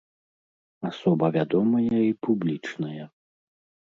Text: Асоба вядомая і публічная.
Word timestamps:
Асоба 0.89 1.25
вядомая 1.35 1.99
і 2.05 2.09
публічная. 2.27 3.05